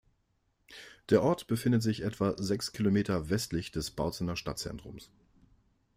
Der 1.11 1.21
Ort 1.21 1.45
befindet 1.45 1.83
sich 1.83 2.01
etwa 2.01 2.33
sechs 2.35 2.71
Kilometer 2.71 3.29
westlich 3.29 3.69
des 3.69 3.91
Bautzener 3.91 4.35
Stadtzentrums. 4.35 5.11